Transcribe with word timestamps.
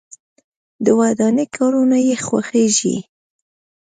د 0.85 0.87
ودانۍ 0.99 1.45
کارونه 1.57 1.97
یې 2.07 2.15
خوښیږي. 2.25 2.97